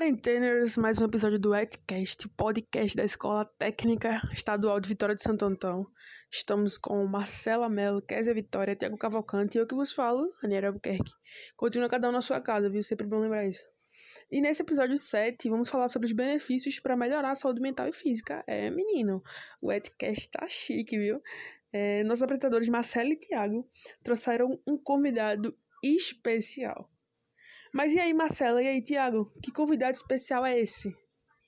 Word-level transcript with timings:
Quarenteners, 0.00 0.78
mais 0.78 0.98
um 0.98 1.04
episódio 1.04 1.38
do 1.38 1.54
Etcast, 1.54 2.26
podcast 2.30 2.96
da 2.96 3.04
Escola 3.04 3.44
Técnica 3.58 4.26
Estadual 4.32 4.80
de 4.80 4.88
Vitória 4.88 5.14
de 5.14 5.22
Santo 5.22 5.44
Antão. 5.44 5.86
Estamos 6.32 6.78
com 6.78 7.06
Marcela 7.06 7.68
Mello, 7.68 8.00
Kézia 8.00 8.32
Vitória, 8.32 8.74
Tiago 8.74 8.96
Cavalcante 8.96 9.58
e 9.58 9.60
eu 9.60 9.66
que 9.66 9.74
vos 9.74 9.92
falo, 9.92 10.26
Aniela 10.42 10.68
Albuquerque. 10.68 11.12
Continua 11.54 11.86
cada 11.86 12.08
um 12.08 12.12
na 12.12 12.22
sua 12.22 12.40
casa, 12.40 12.70
viu? 12.70 12.82
Sempre 12.82 13.06
bom 13.06 13.18
lembrar 13.18 13.46
isso. 13.46 13.62
E 14.32 14.40
nesse 14.40 14.62
episódio 14.62 14.96
7, 14.96 15.50
vamos 15.50 15.68
falar 15.68 15.88
sobre 15.88 16.06
os 16.06 16.12
benefícios 16.12 16.80
para 16.80 16.96
melhorar 16.96 17.32
a 17.32 17.36
saúde 17.36 17.60
mental 17.60 17.86
e 17.86 17.92
física. 17.92 18.42
É, 18.46 18.70
menino, 18.70 19.22
o 19.60 19.70
Etcast 19.70 20.30
tá 20.30 20.48
chique, 20.48 20.96
viu? 20.96 21.20
É, 21.74 22.02
nossos 22.04 22.22
apresentadores 22.22 22.70
Marcela 22.70 23.10
e 23.10 23.18
Tiago 23.18 23.66
trouxeram 24.02 24.58
um 24.66 24.78
convidado 24.78 25.54
especial. 25.84 26.88
Mas 27.72 27.92
e 27.92 28.00
aí, 28.00 28.12
Marcela? 28.12 28.60
E 28.62 28.66
aí, 28.66 28.82
Tiago? 28.82 29.30
Que 29.40 29.52
convidado 29.52 29.92
especial 29.92 30.44
é 30.44 30.58
esse? 30.58 30.96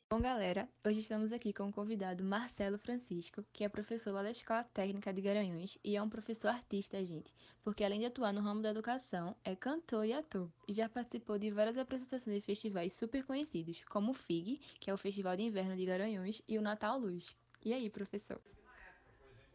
Bom, 0.09 0.21
galera, 0.21 0.69
hoje 0.87 1.01
estamos 1.01 1.33
aqui 1.33 1.53
com 1.53 1.69
o 1.69 1.73
convidado 1.73 2.23
Marcelo 2.23 2.79
Francisco, 2.79 3.45
que 3.53 3.65
é 3.65 3.69
professor 3.69 4.12
lá 4.12 4.23
da 4.23 4.31
Escola 4.31 4.62
Técnica 4.62 5.12
de 5.12 5.21
Garanhuns 5.21 5.79
e 5.83 5.97
é 5.97 6.03
um 6.03 6.09
professor 6.09 6.48
artista, 6.48 7.03
gente, 7.03 7.33
porque 7.65 7.83
além 7.83 7.98
de 7.98 8.07
atuar 8.07 8.33
no 8.33 8.41
ramo 8.41 8.62
da 8.62 8.71
educação, 8.71 9.35
é 9.43 9.57
cantor 9.57 10.05
e 10.05 10.12
ator. 10.12 10.48
E 10.69 10.75
já 10.75 10.89
participou 10.89 11.39
de 11.39 11.51
várias 11.51 11.79
apresentações 11.79 12.37
de 12.37 12.43
festivais 12.43 12.93
super 12.93 13.25
conhecidos, 13.25 13.83
como 13.89 14.12
o 14.12 14.15
FIG, 14.15 14.61
que 14.79 14.91
é 14.91 14.95
o 14.95 14.98
Festival 14.98 15.34
de 15.34 15.43
Inverno 15.45 15.75
de 15.75 15.87
Garanhuns, 15.87 16.43
e 16.47 16.57
o 16.57 16.62
Natal 16.62 16.98
Luz. 16.98 17.34
E 17.65 17.73
aí, 17.73 17.89
professor? 17.91 18.39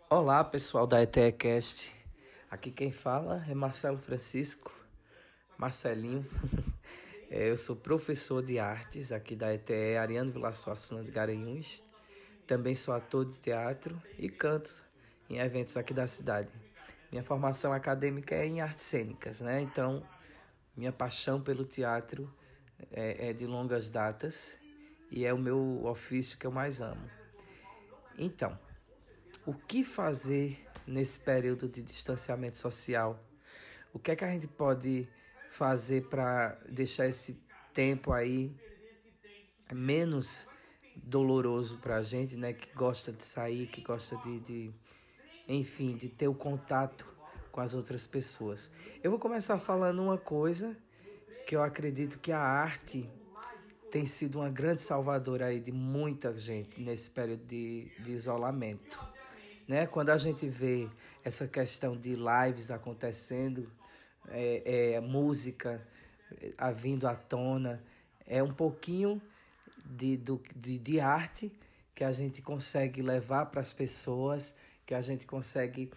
Olá, 0.09 0.43
pessoal 0.43 0.87
da 0.87 1.01
ETECast. 1.01 1.93
Aqui 2.49 2.71
quem 2.71 2.91
fala 2.91 3.45
é 3.47 3.53
Marcelo 3.53 3.99
Francisco, 3.99 4.76
Marcelinho. 5.57 6.25
É, 7.29 7.49
eu 7.49 7.57
sou 7.57 7.75
professor 7.75 8.41
de 8.41 8.57
artes 8.57 9.11
aqui 9.11 9.35
da 9.35 9.53
ETE 9.53 9.97
Ariano 9.97 10.31
Vilaço 10.31 10.71
Assuna 10.71 11.03
de 11.03 11.11
Garanhuns. 11.11 11.83
Também 12.47 12.73
sou 12.73 12.93
ator 12.93 13.25
de 13.25 13.37
teatro 13.37 14.01
e 14.17 14.29
canto 14.29 14.71
em 15.29 15.37
eventos 15.37 15.75
aqui 15.75 15.93
da 15.93 16.07
cidade. 16.07 16.47
Minha 17.11 17.25
formação 17.25 17.73
acadêmica 17.73 18.33
é 18.33 18.45
em 18.45 18.61
artes 18.61 18.83
cênicas, 18.83 19.41
né? 19.41 19.59
Então, 19.59 20.01
minha 20.73 20.93
paixão 20.93 21.41
pelo 21.41 21.65
teatro 21.65 22.33
é, 22.93 23.31
é 23.31 23.33
de 23.33 23.45
longas 23.45 23.89
datas 23.89 24.57
e 25.11 25.25
é 25.25 25.33
o 25.33 25.37
meu 25.37 25.85
ofício 25.85 26.37
que 26.37 26.47
eu 26.47 26.51
mais 26.51 26.79
amo. 26.79 27.09
Então, 28.17 28.57
o 29.45 29.53
que 29.53 29.83
fazer 29.83 30.65
nesse 30.87 31.19
período 31.19 31.67
de 31.67 31.81
distanciamento 31.81 32.57
social? 32.57 33.21
O 33.93 33.99
que 33.99 34.11
é 34.11 34.15
que 34.15 34.23
a 34.23 34.31
gente 34.31 34.47
pode 34.47 35.09
fazer 35.57 36.03
para 36.07 36.55
deixar 36.69 37.07
esse 37.07 37.35
tempo 37.73 38.13
aí 38.13 38.55
menos 39.73 40.45
doloroso 40.95 41.77
para 41.77 41.97
a 41.97 42.03
gente, 42.03 42.35
né? 42.35 42.53
Que 42.53 42.71
gosta 42.75 43.11
de 43.11 43.25
sair, 43.25 43.65
que 43.67 43.81
gosta 43.81 44.15
de, 44.17 44.39
de, 44.41 44.71
enfim, 45.47 45.95
de 45.95 46.09
ter 46.09 46.27
o 46.27 46.33
contato 46.35 47.07
com 47.51 47.59
as 47.59 47.73
outras 47.73 48.05
pessoas. 48.05 48.71
Eu 49.03 49.09
vou 49.09 49.19
começar 49.19 49.57
falando 49.57 50.01
uma 50.01 50.17
coisa 50.17 50.77
que 51.47 51.55
eu 51.55 51.63
acredito 51.63 52.19
que 52.19 52.31
a 52.31 52.39
arte 52.39 53.09
tem 53.89 54.05
sido 54.05 54.39
uma 54.39 54.49
grande 54.49 54.81
salvadora 54.81 55.47
aí 55.47 55.59
de 55.59 55.71
muita 55.71 56.37
gente 56.37 56.79
nesse 56.79 57.09
período 57.09 57.45
de, 57.45 57.89
de 57.99 58.11
isolamento. 58.11 58.99
Né? 59.67 59.87
Quando 59.87 60.11
a 60.11 60.17
gente 60.17 60.47
vê 60.47 60.87
essa 61.23 61.47
questão 61.47 61.97
de 61.97 62.15
lives 62.15 62.69
acontecendo, 62.69 63.71
é, 64.29 64.93
é, 64.93 64.99
música 64.99 65.81
a 66.57 66.71
vindo 66.71 67.07
à 67.07 67.15
tona, 67.15 67.81
é 68.25 68.43
um 68.43 68.53
pouquinho 68.53 69.21
de, 69.85 70.17
do, 70.17 70.41
de, 70.55 70.77
de 70.77 70.99
arte 70.99 71.51
que 71.95 72.03
a 72.03 72.11
gente 72.11 72.41
consegue 72.41 73.01
levar 73.01 73.47
para 73.47 73.61
as 73.61 73.73
pessoas, 73.73 74.53
que 74.85 74.93
a 74.93 75.01
gente 75.01 75.25
consegue 75.25 75.91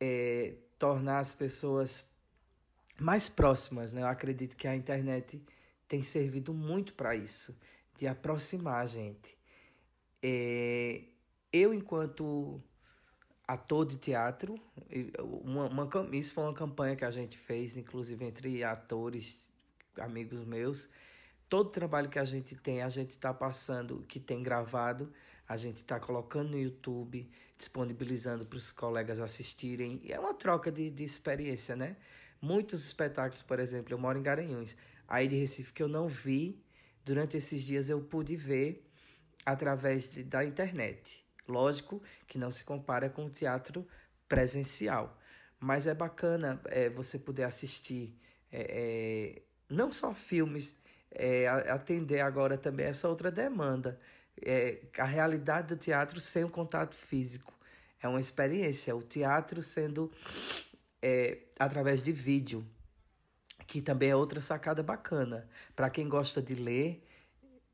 é, 0.00 0.54
tornar 0.78 1.20
as 1.20 1.34
pessoas 1.34 2.04
mais 2.98 3.28
próximas. 3.28 3.92
Né? 3.92 4.02
Eu 4.02 4.06
acredito 4.06 4.56
que 4.56 4.68
a 4.68 4.76
internet 4.76 5.42
tem 5.88 6.02
servido 6.02 6.52
muito 6.52 6.92
para 6.94 7.14
isso, 7.14 7.56
de 7.96 8.06
aproximar 8.06 8.82
a 8.82 8.86
gente. 8.86 9.36
É, 10.22 11.02
eu, 11.52 11.72
enquanto 11.72 12.60
ator 13.46 13.86
de 13.86 13.96
teatro. 13.96 14.60
Uma, 15.42 15.66
uma, 15.68 15.88
isso 16.16 16.34
foi 16.34 16.44
uma 16.44 16.54
campanha 16.54 16.96
que 16.96 17.04
a 17.04 17.10
gente 17.10 17.38
fez, 17.38 17.76
inclusive 17.76 18.24
entre 18.24 18.64
atores, 18.64 19.40
amigos 19.98 20.44
meus. 20.44 20.88
Todo 21.48 21.70
trabalho 21.70 22.08
que 22.08 22.18
a 22.18 22.24
gente 22.24 22.56
tem, 22.56 22.82
a 22.82 22.88
gente 22.88 23.10
está 23.10 23.32
passando, 23.32 24.04
que 24.08 24.18
tem 24.18 24.42
gravado, 24.42 25.12
a 25.48 25.56
gente 25.56 25.76
está 25.76 26.00
colocando 26.00 26.50
no 26.50 26.58
YouTube, 26.58 27.30
disponibilizando 27.56 28.46
para 28.46 28.56
os 28.56 28.72
colegas 28.72 29.20
assistirem. 29.20 30.00
E 30.02 30.12
é 30.12 30.18
uma 30.18 30.34
troca 30.34 30.72
de, 30.72 30.90
de 30.90 31.04
experiência, 31.04 31.76
né? 31.76 31.96
Muitos 32.42 32.84
espetáculos, 32.84 33.42
por 33.42 33.60
exemplo, 33.60 33.94
eu 33.94 33.98
moro 33.98 34.18
em 34.18 34.22
Garanhuns, 34.22 34.76
aí 35.08 35.28
de 35.28 35.36
Recife 35.36 35.72
que 35.72 35.82
eu 35.82 35.88
não 35.88 36.08
vi, 36.08 36.60
durante 37.04 37.36
esses 37.36 37.62
dias 37.62 37.88
eu 37.88 38.00
pude 38.00 38.36
ver 38.36 38.84
através 39.44 40.10
de, 40.10 40.24
da 40.24 40.44
internet. 40.44 41.25
Lógico 41.48 42.02
que 42.26 42.38
não 42.38 42.50
se 42.50 42.64
compara 42.64 43.08
com 43.08 43.26
o 43.26 43.30
teatro 43.30 43.86
presencial, 44.28 45.16
mas 45.60 45.86
é 45.86 45.94
bacana 45.94 46.60
é, 46.66 46.90
você 46.90 47.18
poder 47.18 47.44
assistir 47.44 48.18
é, 48.50 49.36
é, 49.38 49.42
não 49.68 49.92
só 49.92 50.12
filmes, 50.12 50.74
é, 51.10 51.48
atender 51.48 52.20
agora 52.20 52.56
também 52.56 52.86
essa 52.86 53.08
outra 53.08 53.30
demanda. 53.30 53.98
É, 54.40 54.78
a 54.98 55.04
realidade 55.04 55.68
do 55.68 55.76
teatro 55.76 56.20
sem 56.20 56.44
o 56.44 56.48
contato 56.48 56.94
físico. 56.94 57.54
É 58.00 58.08
uma 58.08 58.20
experiência. 58.20 58.94
O 58.94 59.02
teatro 59.02 59.62
sendo 59.62 60.12
é, 61.02 61.38
através 61.58 62.02
de 62.02 62.12
vídeo, 62.12 62.66
que 63.66 63.80
também 63.80 64.10
é 64.10 64.16
outra 64.16 64.40
sacada 64.40 64.82
bacana. 64.82 65.48
Para 65.74 65.90
quem 65.90 66.08
gosta 66.08 66.42
de 66.42 66.54
ler, 66.54 67.05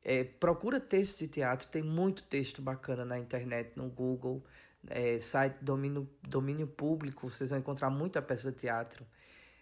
é, 0.03 0.23
procura 0.23 0.79
texto 0.79 1.19
de 1.19 1.27
teatro, 1.27 1.67
tem 1.67 1.81
muito 1.81 2.23
texto 2.23 2.61
bacana 2.61 3.05
na 3.05 3.17
internet, 3.17 3.71
no 3.75 3.87
Google, 3.87 4.43
é, 4.87 5.17
site 5.19 5.55
domínio, 5.61 6.09
domínio 6.21 6.67
público, 6.67 7.29
vocês 7.29 7.49
vão 7.49 7.59
encontrar 7.59 7.89
muita 7.89 8.21
peça 8.21 8.51
de 8.51 8.57
teatro. 8.57 9.05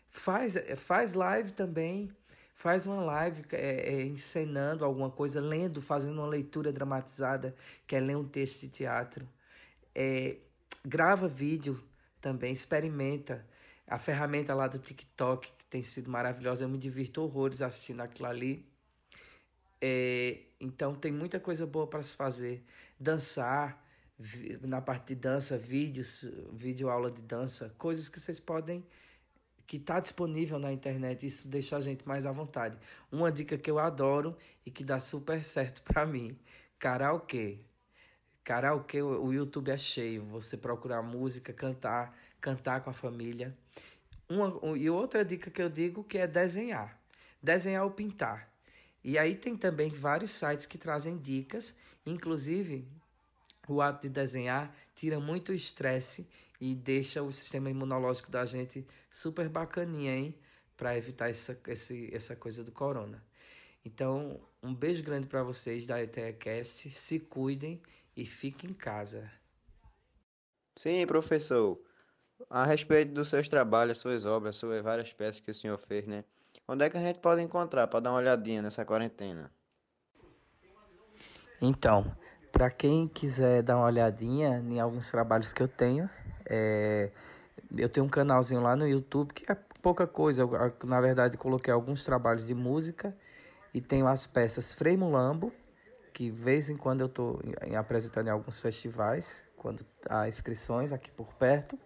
Faz, 0.10 0.56
faz 0.78 1.14
live 1.14 1.52
também, 1.52 2.12
faz 2.56 2.86
uma 2.86 3.02
live 3.02 3.44
é, 3.52 3.94
é, 3.94 4.04
encenando 4.04 4.84
alguma 4.84 5.10
coisa, 5.10 5.40
lendo, 5.40 5.82
fazendo 5.82 6.20
uma 6.20 6.28
leitura 6.28 6.72
dramatizada, 6.74 7.56
que 7.86 7.96
é 7.96 8.00
ler 8.00 8.18
um 8.18 8.28
texto 8.28 8.62
de 8.62 8.70
teatro. 8.70 9.28
É, 9.94 10.38
grava 10.84 11.28
vídeo 11.28 11.82
também, 12.20 12.52
experimenta. 12.52 13.46
A 13.88 13.98
ferramenta 14.00 14.54
lá 14.54 14.68
do 14.68 14.80
TikTok, 14.80 15.52
que 15.58 15.66
tem 15.66 15.84
sido 15.84 16.10
maravilhosa, 16.10 16.64
eu 16.64 16.70
me 16.70 16.78
divirto 16.78 17.22
horrores 17.22 17.62
assistindo 17.62 18.02
aquilo 18.02 18.28
ali. 18.28 18.71
É, 19.82 20.40
então 20.60 20.94
tem 20.94 21.12
muita 21.12 21.40
coisa 21.40 21.66
boa 21.66 21.88
para 21.88 22.04
se 22.04 22.16
fazer. 22.16 22.64
Dançar, 23.00 23.84
na 24.62 24.80
parte 24.82 25.08
de 25.08 25.16
dança, 25.16 25.58
vídeos, 25.58 26.26
vídeo 26.54 26.90
aula 26.90 27.10
de 27.10 27.22
dança, 27.22 27.74
coisas 27.78 28.08
que 28.08 28.20
vocês 28.20 28.40
podem 28.40 28.86
que 29.72 29.78
está 29.78 30.02
disponível 30.02 30.60
na 30.60 30.74
internet, 30.74 31.26
isso 31.26 31.48
deixa 31.48 31.78
a 31.78 31.80
gente 31.80 32.06
mais 32.06 32.26
à 32.26 32.32
vontade. 32.34 32.78
Uma 33.10 33.32
dica 33.32 33.58
que 33.58 33.72
eu 33.72 33.80
adoro 33.80 34.36
e 34.66 34.70
que 34.70 34.84
dá 34.84 35.00
super 35.00 35.42
certo 35.46 35.82
para 35.88 36.06
mim, 36.06 36.38
karaokê. 36.78 37.58
Karaokê, 38.44 39.02
o 39.02 39.32
YouTube 39.32 39.70
é 39.72 39.78
cheio, 39.78 40.26
você 40.26 40.58
procurar 40.58 41.02
música, 41.02 41.54
cantar, 41.54 42.14
cantar 42.42 42.82
com 42.82 42.90
a 42.90 42.94
família. 42.94 43.56
Uma, 44.28 44.78
e 44.78 44.90
outra 44.90 45.24
dica 45.24 45.50
que 45.50 45.62
eu 45.62 45.70
digo 45.70 46.04
que 46.04 46.18
é 46.18 46.28
desenhar. 46.28 47.00
Desenhar 47.42 47.86
ou 47.86 47.92
pintar. 47.92 48.51
E 49.04 49.18
aí 49.18 49.36
tem 49.36 49.56
também 49.56 49.90
vários 49.90 50.32
sites 50.32 50.66
que 50.66 50.78
trazem 50.78 51.18
dicas, 51.18 51.76
inclusive 52.06 52.88
o 53.68 53.82
ato 53.82 54.02
de 54.04 54.10
desenhar 54.10 54.76
tira 54.96 55.20
muito 55.20 55.54
estresse 55.54 56.28
e 56.60 56.76
deixa 56.76 57.24
o 57.24 57.32
sistema 57.32 57.70
imunológico 57.70 58.30
da 58.30 58.46
gente 58.46 58.86
super 59.10 59.50
bacaninha, 59.50 60.16
hein? 60.16 60.36
Para 60.78 60.96
evitar 60.98 61.30
essa, 61.30 61.60
esse, 61.68 62.10
essa 62.14 62.36
coisa 62.36 62.64
do 62.64 62.72
corona. 62.72 63.24
Então, 63.84 64.40
um 64.62 64.74
beijo 64.74 65.02
grande 65.02 65.28
para 65.28 65.44
vocês 65.44 65.86
da 65.86 66.02
ETECast. 66.02 66.92
Se 66.92 67.20
cuidem 67.20 67.82
e 68.16 68.26
fiquem 68.26 68.70
em 68.70 68.74
casa. 68.74 69.32
Sim, 70.76 71.06
professor. 71.08 71.80
A 72.50 72.66
respeito 72.66 73.12
dos 73.12 73.30
seus 73.30 73.48
trabalhos, 73.48 74.00
suas 74.00 74.26
obras, 74.26 74.58
suas 74.58 74.84
várias 74.84 75.12
peças 75.14 75.42
que 75.42 75.52
o 75.52 75.54
senhor 75.54 75.78
fez, 75.78 76.06
né? 76.06 76.24
Onde 76.72 76.86
é 76.86 76.90
que 76.90 76.96
a 76.96 77.02
gente 77.02 77.20
pode 77.20 77.42
encontrar 77.42 77.86
para 77.88 78.00
dar 78.00 78.12
uma 78.12 78.20
olhadinha 78.20 78.62
nessa 78.62 78.86
quarentena? 78.86 79.52
Então, 81.62 82.16
para 82.50 82.72
quem 82.72 83.10
quiser 83.10 83.62
dar 83.62 83.76
uma 83.76 83.88
olhadinha 83.88 84.60
em 84.60 84.80
alguns 84.80 85.12
trabalhos 85.12 85.52
que 85.52 85.62
eu 85.62 85.68
tenho, 85.68 86.10
é... 86.50 87.12
eu 87.78 87.90
tenho 87.90 88.06
um 88.06 88.10
canalzinho 88.10 88.62
lá 88.62 88.74
no 88.78 88.88
YouTube 88.88 89.34
que 89.34 89.52
é 89.52 89.58
pouca 89.82 90.08
coisa. 90.08 90.44
Eu, 90.44 90.50
na 90.86 91.02
verdade, 91.02 91.36
coloquei 91.36 91.74
alguns 91.74 92.06
trabalhos 92.06 92.48
de 92.48 92.56
música 92.56 93.14
E 93.74 93.82
tenho 93.82 94.08
as 94.08 94.26
peças 94.26 94.74
Frei 94.74 94.96
Mulambo, 94.96 95.52
que 96.14 96.30
de 96.30 96.32
vez 96.32 96.70
em 96.70 96.78
quando 96.78 97.02
eu 97.02 97.08
estou 97.08 97.42
apresentando 97.78 98.30
em 98.30 98.32
alguns 98.32 98.62
festivais, 98.62 99.44
quando 99.58 99.86
há 100.10 100.26
inscrições 100.26 100.94
aqui 100.94 101.12
por 101.12 101.34
perto. 101.34 101.78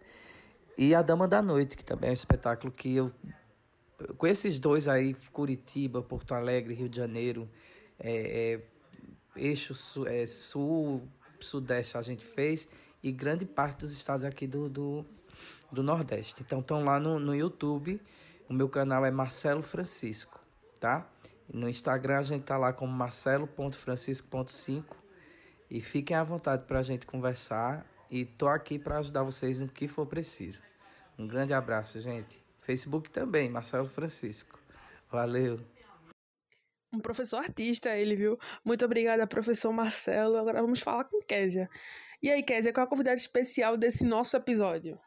E 0.77 0.93
a 0.93 1.01
Dama 1.01 1.27
da 1.27 1.41
Noite, 1.41 1.75
que 1.75 1.83
também 1.83 2.09
é 2.09 2.11
um 2.11 2.13
espetáculo 2.13 2.71
que 2.71 2.95
eu. 2.95 3.11
Com 4.17 4.27
esses 4.27 4.59
dois 4.59 4.87
aí, 4.87 5.15
Curitiba, 5.31 6.01
Porto 6.01 6.33
Alegre, 6.33 6.73
Rio 6.73 6.89
de 6.89 6.97
Janeiro, 6.97 7.49
é, 7.99 8.53
é, 8.53 9.39
eixo 9.39 9.73
sul, 9.73 10.07
é, 10.07 10.25
sul, 10.25 11.07
sudeste 11.39 11.97
a 11.97 12.01
gente 12.01 12.25
fez, 12.25 12.67
e 13.01 13.11
grande 13.11 13.45
parte 13.45 13.79
dos 13.79 13.91
estados 13.93 14.25
aqui 14.25 14.47
do, 14.47 14.69
do, 14.69 15.05
do 15.71 15.81
Nordeste. 15.81 16.41
Então 16.41 16.59
estão 16.59 16.83
lá 16.83 16.99
no, 16.99 17.19
no 17.19 17.33
YouTube. 17.33 18.01
O 18.49 18.53
meu 18.53 18.67
canal 18.67 19.05
é 19.05 19.11
Marcelo 19.11 19.63
Francisco, 19.63 20.39
tá? 20.79 21.07
No 21.51 21.69
Instagram 21.69 22.19
a 22.19 22.23
gente 22.23 22.43
tá 22.43 22.57
lá 22.57 22.73
como 22.73 22.91
marcelo.francisco.5 22.91 24.83
e 25.69 25.81
fiquem 25.81 26.17
à 26.17 26.23
vontade 26.23 26.65
para 26.65 26.79
a 26.79 26.83
gente 26.83 27.05
conversar 27.05 27.85
e 28.09 28.25
tô 28.25 28.47
aqui 28.47 28.77
para 28.77 28.97
ajudar 28.99 29.23
vocês 29.23 29.57
no 29.59 29.67
que 29.67 29.87
for 29.87 30.05
preciso. 30.05 30.61
Um 31.17 31.27
grande 31.27 31.53
abraço, 31.53 31.99
gente. 32.01 32.44
Facebook 32.65 33.09
também, 33.09 33.49
Marcelo 33.49 33.87
Francisco. 33.87 34.59
Valeu. 35.09 35.59
Um 36.93 36.99
professor 36.99 37.37
artista 37.37 37.95
ele, 37.95 38.15
viu? 38.15 38.37
Muito 38.63 38.83
obrigada, 38.85 39.27
professor 39.27 39.71
Marcelo. 39.71 40.37
Agora 40.37 40.61
vamos 40.61 40.79
falar 40.79 41.03
com 41.05 41.21
Késia. 41.21 41.69
E 42.23 42.31
aí, 42.31 42.41
Késia, 42.41 42.73
qual 42.73 42.85
é 42.85 42.87
a 42.87 42.89
convidada 42.89 43.17
especial 43.17 43.77
desse 43.77 44.05
nosso 44.05 44.35
episódio? 44.35 44.97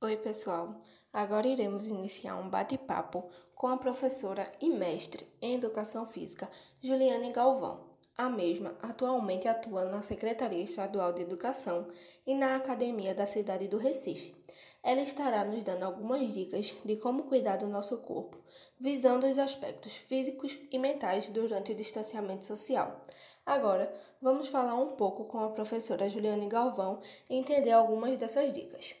Oi, 0.00 0.16
pessoal. 0.16 0.80
Agora 1.12 1.46
iremos 1.46 1.86
iniciar 1.86 2.36
um 2.36 2.48
bate-papo 2.48 3.28
com 3.54 3.66
a 3.66 3.76
professora 3.76 4.50
e 4.60 4.70
mestre 4.70 5.26
em 5.42 5.56
Educação 5.56 6.06
Física, 6.06 6.48
Juliane 6.80 7.32
Galvão. 7.32 7.87
A 8.18 8.28
mesma 8.28 8.76
atualmente 8.82 9.46
atua 9.46 9.84
na 9.84 10.02
Secretaria 10.02 10.64
Estadual 10.64 11.12
de 11.12 11.22
Educação 11.22 11.86
e 12.26 12.34
na 12.34 12.56
Academia 12.56 13.14
da 13.14 13.26
cidade 13.26 13.68
do 13.68 13.78
Recife. 13.78 14.34
Ela 14.82 15.02
estará 15.02 15.44
nos 15.44 15.62
dando 15.62 15.84
algumas 15.84 16.34
dicas 16.34 16.74
de 16.84 16.96
como 16.96 17.28
cuidar 17.28 17.58
do 17.58 17.68
nosso 17.68 17.96
corpo, 17.98 18.36
visando 18.76 19.24
os 19.24 19.38
aspectos 19.38 19.96
físicos 19.96 20.58
e 20.68 20.80
mentais 20.80 21.30
durante 21.30 21.70
o 21.70 21.76
distanciamento 21.76 22.44
social. 22.44 23.04
Agora, 23.46 23.94
vamos 24.20 24.48
falar 24.48 24.74
um 24.74 24.96
pouco 24.96 25.26
com 25.26 25.38
a 25.38 25.50
professora 25.50 26.10
Juliane 26.10 26.48
Galvão 26.48 27.00
e 27.30 27.36
entender 27.36 27.70
algumas 27.70 28.18
dessas 28.18 28.52
dicas. 28.52 28.96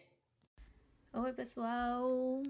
Oi, 1.12 1.32
pessoal! 1.32 2.40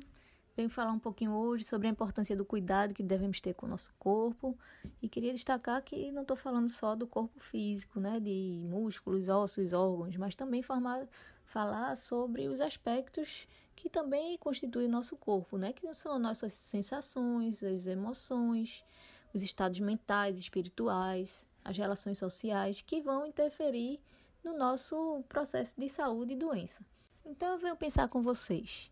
Venho 0.59 0.69
falar 0.69 0.91
um 0.91 0.99
pouquinho 0.99 1.35
hoje 1.35 1.63
sobre 1.63 1.87
a 1.87 1.91
importância 1.93 2.35
do 2.35 2.45
cuidado 2.45 2.93
que 2.93 3.01
devemos 3.01 3.41
ter 3.41 3.55
com 3.55 3.65
o 3.65 3.69
nosso 3.69 3.95
corpo 3.97 4.59
e 5.01 5.09
queria 5.09 5.33
destacar 5.33 5.81
que 5.81 6.11
não 6.11 6.23
estou 6.23 6.37
falando 6.37 6.69
só 6.69 6.97
do 6.97 7.07
corpo 7.07 7.39
físico, 7.39 8.01
né, 8.01 8.19
de 8.19 8.59
músculos, 8.65 9.29
ossos, 9.29 9.73
órgãos, 9.73 10.17
mas 10.17 10.35
também 10.35 10.61
formar, 10.61 11.07
falar 11.45 11.97
sobre 11.97 12.49
os 12.49 12.61
aspectos 12.61 13.47
que 13.77 13.89
também 13.89 14.37
constituem 14.37 14.89
o 14.89 14.91
nosso 14.91 15.17
corpo, 15.17 15.57
né, 15.57 15.73
que 15.73 15.95
são 15.95 16.17
as 16.17 16.21
nossas 16.21 16.53
sensações, 16.55 17.63
as 17.63 17.87
emoções, 17.87 18.85
os 19.33 19.43
estados 19.43 19.79
mentais, 19.79 20.41
espirituais, 20.41 21.47
as 21.65 21.77
relações 21.77 22.19
sociais 22.19 22.83
que 22.83 23.01
vão 23.01 23.25
interferir 23.25 24.01
no 24.43 24.59
nosso 24.59 25.23
processo 25.29 25.81
de 25.81 25.89
saúde 25.89 26.33
e 26.33 26.37
doença. 26.37 26.85
Então 27.25 27.53
eu 27.53 27.59
venho 27.59 27.77
pensar 27.77 28.09
com 28.09 28.21
vocês. 28.21 28.91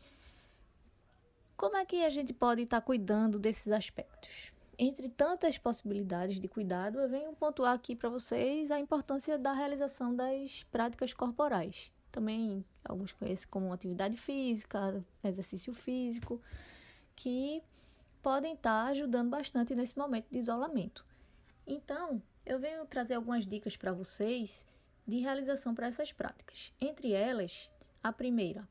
Como 1.57 1.75
é 1.75 1.87
que 1.87 2.05
a 2.05 2.11
gente 2.11 2.35
pode 2.35 2.63
estar 2.63 2.83
cuidando 2.83 3.39
desses 3.39 3.73
aspectos? 3.73 4.53
Entre 4.79 5.09
tantas 5.09 5.57
possibilidades 5.57 6.39
de 6.39 6.47
cuidado, 6.47 7.01
eu 7.01 7.09
venho 7.09 7.33
pontuar 7.33 7.73
aqui 7.73 7.97
para 7.97 8.11
vocês 8.11 8.71
a 8.71 8.79
importância 8.79 9.39
da 9.39 9.55
realização 9.55 10.15
das 10.15 10.65
práticas 10.65 11.15
corporais. 11.15 11.91
Também 12.13 12.63
alguns 12.85 13.13
conhecem 13.13 13.49
como 13.49 13.73
atividade 13.73 14.19
física, 14.19 15.03
exercício 15.25 15.73
físico, 15.73 16.43
que 17.15 17.63
podem 18.23 18.53
estar 18.53 18.89
ajudando 18.89 19.31
bastante 19.31 19.75
nesse 19.75 19.97
momento 19.97 20.27
de 20.31 20.39
isolamento. 20.39 21.07
Então, 21.67 22.23
eu 22.45 22.59
venho 22.59 22.85
trazer 22.85 23.15
algumas 23.15 23.47
dicas 23.47 23.79
para 23.79 23.93
vocês 23.93 24.67
de 25.07 25.21
realização 25.21 25.75
para 25.75 25.87
essas 25.87 26.13
práticas. 26.13 26.75
Entre 26.79 27.13
elas, 27.15 27.71
a 28.03 28.13
primeira 28.13 28.69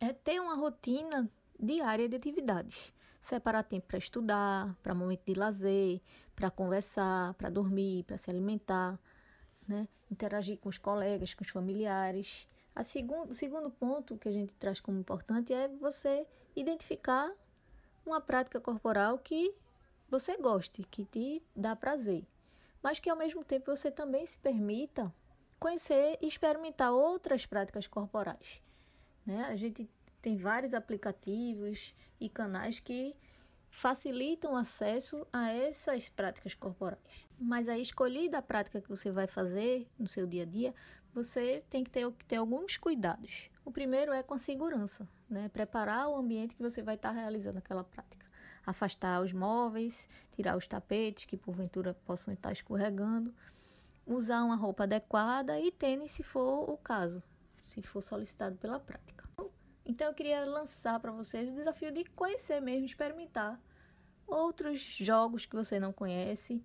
é 0.00 0.14
ter 0.14 0.40
uma 0.40 0.54
rotina 0.54 1.30
diária 1.62 2.08
de 2.08 2.16
atividades. 2.16 2.92
Separar 3.20 3.62
tempo 3.62 3.86
para 3.86 3.98
estudar, 3.98 4.74
para 4.82 4.94
momento 4.94 5.22
de 5.24 5.34
lazer, 5.34 6.00
para 6.34 6.50
conversar, 6.50 7.34
para 7.34 7.48
dormir, 7.48 8.02
para 8.02 8.18
se 8.18 8.28
alimentar, 8.28 8.98
né? 9.66 9.86
interagir 10.10 10.58
com 10.58 10.68
os 10.68 10.76
colegas, 10.76 11.32
com 11.32 11.44
os 11.44 11.50
familiares. 11.50 12.48
A 12.74 12.82
segundo, 12.82 13.30
o 13.30 13.34
segundo 13.34 13.70
ponto 13.70 14.16
que 14.18 14.28
a 14.28 14.32
gente 14.32 14.52
traz 14.54 14.80
como 14.80 14.98
importante 14.98 15.52
é 15.52 15.68
você 15.68 16.26
identificar 16.56 17.30
uma 18.04 18.20
prática 18.20 18.60
corporal 18.60 19.18
que 19.18 19.54
você 20.10 20.36
goste, 20.36 20.82
que 20.82 21.04
te 21.04 21.42
dá 21.54 21.76
prazer, 21.76 22.26
mas 22.82 22.98
que 22.98 23.08
ao 23.08 23.16
mesmo 23.16 23.44
tempo 23.44 23.74
você 23.74 23.90
também 23.90 24.26
se 24.26 24.36
permita 24.38 25.14
conhecer 25.60 26.18
e 26.20 26.26
experimentar 26.26 26.92
outras 26.92 27.46
práticas 27.46 27.86
corporais. 27.86 28.60
Né? 29.24 29.44
A 29.44 29.54
gente 29.54 29.88
tem 30.22 30.36
vários 30.36 30.72
aplicativos 30.72 31.94
e 32.20 32.28
canais 32.28 32.78
que 32.78 33.14
facilitam 33.68 34.52
o 34.52 34.56
acesso 34.56 35.26
a 35.32 35.50
essas 35.50 36.08
práticas 36.08 36.54
corporais. 36.54 37.26
Mas 37.38 37.68
a 37.68 37.76
escolhida 37.76 38.38
a 38.38 38.42
prática 38.42 38.80
que 38.80 38.88
você 38.88 39.10
vai 39.10 39.26
fazer 39.26 39.88
no 39.98 40.06
seu 40.06 40.26
dia 40.26 40.44
a 40.44 40.46
dia, 40.46 40.74
você 41.12 41.64
tem 41.68 41.82
que 41.82 41.90
ter, 41.90 42.08
ter 42.28 42.36
alguns 42.36 42.76
cuidados. 42.76 43.50
O 43.64 43.72
primeiro 43.72 44.12
é 44.12 44.22
com 44.22 44.38
segurança, 44.38 45.08
né? 45.28 45.48
Preparar 45.48 46.08
o 46.08 46.16
ambiente 46.16 46.54
que 46.54 46.62
você 46.62 46.82
vai 46.82 46.94
estar 46.94 47.10
realizando 47.10 47.58
aquela 47.58 47.82
prática. 47.82 48.26
Afastar 48.64 49.20
os 49.20 49.32
móveis, 49.32 50.08
tirar 50.30 50.56
os 50.56 50.66
tapetes 50.66 51.24
que 51.24 51.36
porventura 51.36 51.94
possam 52.06 52.32
estar 52.32 52.52
escorregando, 52.52 53.34
usar 54.06 54.44
uma 54.44 54.56
roupa 54.56 54.84
adequada 54.84 55.58
e 55.58 55.72
tênis 55.72 56.12
se 56.12 56.22
for 56.22 56.70
o 56.70 56.76
caso, 56.76 57.22
se 57.56 57.82
for 57.82 58.02
solicitado 58.02 58.56
pela 58.56 58.78
prática. 58.78 59.21
Então 59.84 60.08
eu 60.08 60.14
queria 60.14 60.44
lançar 60.44 60.98
para 61.00 61.10
vocês 61.10 61.48
o 61.48 61.52
desafio 61.52 61.90
de 61.90 62.04
conhecer 62.04 62.60
mesmo, 62.60 62.84
experimentar 62.84 63.60
outros 64.26 64.80
jogos 64.80 65.44
que 65.44 65.56
você 65.56 65.80
não 65.80 65.92
conhece, 65.92 66.62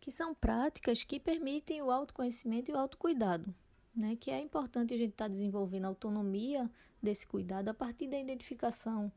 que 0.00 0.10
são 0.10 0.34
práticas 0.34 1.04
que 1.04 1.20
permitem 1.20 1.82
o 1.82 1.90
autoconhecimento 1.90 2.70
e 2.70 2.74
o 2.74 2.78
autocuidado, 2.78 3.54
né? 3.94 4.16
Que 4.16 4.30
é 4.30 4.40
importante 4.40 4.94
a 4.94 4.96
gente 4.96 5.10
estar 5.10 5.26
tá 5.26 5.28
desenvolvendo 5.28 5.84
a 5.84 5.88
autonomia 5.88 6.70
desse 7.02 7.26
cuidado 7.26 7.68
a 7.68 7.74
partir 7.74 8.08
da 8.08 8.18
identificação 8.18 9.12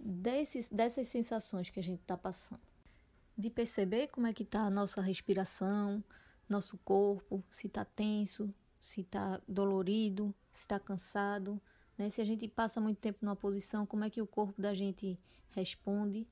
desses, 0.00 0.68
dessas 0.68 1.08
sensações 1.08 1.70
que 1.70 1.78
a 1.78 1.82
gente 1.82 2.00
está 2.00 2.16
passando. 2.16 2.60
de 3.36 3.48
perceber 3.48 4.08
como 4.08 4.26
é 4.26 4.34
que 4.34 4.42
está 4.42 4.62
a 4.62 4.70
nossa 4.70 5.00
respiração, 5.00 6.04
nosso 6.46 6.76
corpo, 6.78 7.42
se 7.48 7.68
está 7.68 7.86
tenso, 7.86 8.52
se 8.82 9.00
está 9.00 9.40
dolorido, 9.48 10.34
se 10.52 10.62
está 10.62 10.78
cansado, 10.78 11.60
né? 11.96 12.10
Se 12.10 12.20
a 12.20 12.24
gente 12.24 12.46
passa 12.48 12.80
muito 12.80 12.98
tempo 12.98 13.18
numa 13.22 13.36
posição, 13.36 13.86
como 13.86 14.04
é 14.04 14.10
que 14.10 14.20
o 14.20 14.26
corpo 14.26 14.60
da 14.60 14.74
gente 14.74 15.18
responde? 15.50 16.26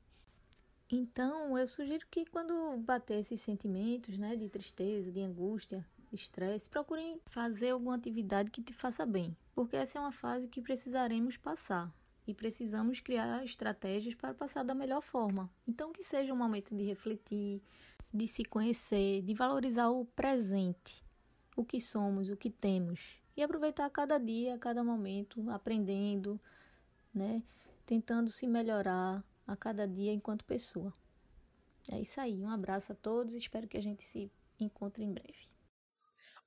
Então, 0.90 1.56
eu 1.56 1.66
sugiro 1.68 2.06
que 2.10 2.26
quando 2.26 2.76
bater 2.78 3.20
esses 3.20 3.40
sentimentos, 3.40 4.18
né, 4.18 4.36
de 4.36 4.48
tristeza, 4.48 5.12
de 5.12 5.20
angústia, 5.20 5.86
estresse, 6.12 6.68
procurem 6.68 7.20
fazer 7.26 7.70
alguma 7.70 7.94
atividade 7.94 8.50
que 8.50 8.62
te 8.62 8.72
faça 8.72 9.04
bem, 9.06 9.36
porque 9.54 9.76
essa 9.76 9.98
é 9.98 10.00
uma 10.00 10.12
fase 10.12 10.48
que 10.48 10.60
precisaremos 10.60 11.36
passar 11.36 11.92
e 12.28 12.34
precisamos 12.34 13.00
criar 13.00 13.42
estratégias 13.44 14.14
para 14.14 14.34
passar 14.34 14.62
da 14.62 14.74
melhor 14.74 15.00
forma. 15.00 15.50
Então, 15.66 15.92
que 15.92 16.02
seja 16.02 16.32
um 16.32 16.36
momento 16.36 16.76
de 16.76 16.84
refletir, 16.84 17.62
de 18.12 18.28
se 18.28 18.44
conhecer, 18.44 19.22
de 19.22 19.34
valorizar 19.34 19.88
o 19.88 20.04
presente, 20.04 21.02
o 21.56 21.64
que 21.64 21.80
somos, 21.80 22.28
o 22.28 22.36
que 22.36 22.50
temos 22.50 23.20
e 23.36 23.42
aproveitar 23.42 23.88
cada 23.90 24.18
dia, 24.18 24.58
cada 24.58 24.82
momento, 24.82 25.48
aprendendo, 25.50 26.40
né, 27.14 27.42
tentando 27.86 28.30
se 28.30 28.46
melhorar 28.46 29.24
a 29.46 29.56
cada 29.56 29.86
dia 29.86 30.12
enquanto 30.12 30.44
pessoa. 30.44 30.92
É 31.90 32.00
isso 32.00 32.20
aí, 32.20 32.42
um 32.42 32.50
abraço 32.50 32.92
a 32.92 32.94
todos, 32.94 33.34
espero 33.34 33.66
que 33.66 33.78
a 33.78 33.82
gente 33.82 34.04
se 34.04 34.30
encontre 34.60 35.04
em 35.04 35.12
breve. 35.12 35.57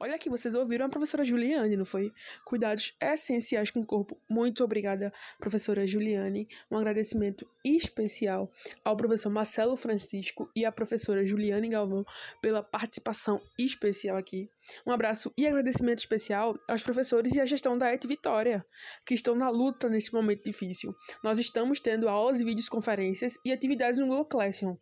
Olha 0.02 0.16
aqui, 0.16 0.32
vocês 0.32 0.56
ouviram 0.56 0.88
a 0.88 0.90
professora 0.90 1.24
Juliane, 1.24 1.78
não 1.78 1.86
foi? 1.86 2.12
Cuidados 2.44 2.92
essenciais 3.00 3.70
com 3.70 3.82
o 3.82 3.86
corpo. 3.86 4.18
Muito 4.28 4.64
obrigada, 4.64 5.14
professora 5.38 5.86
Juliane. 5.86 6.48
Um 6.72 6.78
agradecimento 6.78 7.46
especial 7.64 8.50
ao 8.84 8.98
professor 8.98 9.30
Marcelo 9.30 9.76
Francisco 9.78 10.50
e 10.56 10.66
à 10.66 10.72
professora 10.72 11.24
Juliane 11.24 11.70
Galvão 11.70 12.04
pela 12.42 12.64
participação 12.64 13.40
especial 13.60 14.18
aqui. 14.18 14.50
Um 14.88 14.92
abraço 14.92 15.32
e 15.38 15.46
agradecimento 15.46 16.00
especial 16.00 16.58
aos 16.68 16.82
professores 16.82 17.36
e 17.36 17.40
à 17.40 17.46
gestão 17.46 17.78
da 17.78 17.94
ET 17.94 18.04
Vitória, 18.04 18.66
que 19.06 19.14
estão 19.14 19.36
na 19.36 19.50
luta 19.52 19.88
nesse 19.88 20.12
momento 20.12 20.44
difícil. 20.44 20.96
Nós 21.24 21.38
estamos 21.38 21.80
tendo 21.80 22.10
aulas 22.10 22.40
e 22.40 22.44
videoconferências 22.44 23.38
e 23.46 23.52
atividades 23.52 24.00
no 24.00 24.08
Google 24.08 24.26
Classroom. 24.26 24.76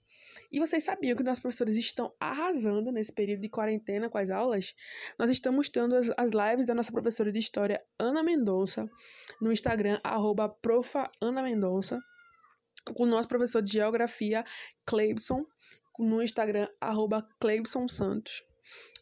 E 0.51 0.60
vocês 0.60 0.84
sabiam 0.84 1.15
que 1.15 1.24
nossos 1.24 1.41
professores 1.41 1.75
estão 1.75 2.12
arrasando 2.19 2.91
nesse 2.91 3.12
período 3.12 3.41
de 3.41 3.50
quarentena 3.50 4.10
com 4.10 4.17
as 4.17 4.29
aulas? 4.29 4.74
Nós 5.17 5.29
estamos 5.29 5.69
tendo 5.69 5.96
as, 5.96 6.12
as 6.17 6.31
lives 6.31 6.65
da 6.65 6.74
nossa 6.74 6.91
professora 6.91 7.31
de 7.31 7.39
História, 7.39 7.81
Ana 7.98 8.24
Mendonça, 8.24 8.88
no 9.41 9.51
Instagram, 9.51 10.00
arroba 10.03 10.53
com 12.93 13.03
o 13.03 13.05
nosso 13.05 13.27
professor 13.27 13.62
de 13.62 13.72
Geografia, 13.72 14.43
Cleibson, 14.86 15.46
no 16.00 16.22
Instagram, 16.22 16.67
arroba 16.79 17.25
Santos. 17.89 18.41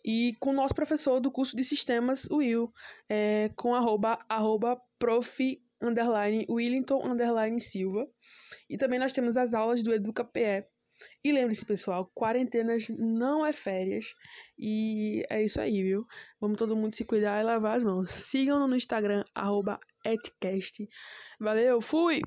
E 0.04 0.34
com 0.40 0.52
o 0.52 0.54
nosso 0.54 0.74
professor 0.74 1.20
do 1.20 1.32
curso 1.32 1.56
de 1.56 1.64
Sistemas, 1.64 2.30
Will, 2.32 2.72
é, 3.10 3.50
com 3.58 3.76
arroba, 3.76 4.18
arroba 4.30 4.78
prof, 4.98 5.58
underline, 5.82 6.46
Willington, 6.50 7.06
underline, 7.06 7.60
Silva. 7.60 8.08
E 8.70 8.78
também 8.78 9.00
nós 9.00 9.12
temos 9.12 9.38
as 9.38 9.54
aulas 9.54 9.84
do 9.84 9.94
EducaPE, 9.94 10.66
e 11.24 11.32
lembre-se, 11.32 11.66
pessoal, 11.66 12.10
quarentenas 12.16 12.88
não 12.90 13.46
é 13.46 13.52
férias. 13.52 14.16
E 14.58 15.24
é 15.30 15.44
isso 15.44 15.60
aí, 15.60 15.82
viu? 15.82 16.06
Vamos 16.40 16.58
todo 16.58 16.76
mundo 16.76 16.94
se 16.94 17.06
cuidar 17.06 17.40
e 17.40 17.44
lavar 17.44 17.78
as 17.78 17.84
mãos. 17.84 18.12
Sigam 18.12 18.68
no 18.68 18.76
Instagram, 18.76 19.24
etcast. 20.04 20.88
Valeu, 21.40 21.82
fui! 21.82 22.22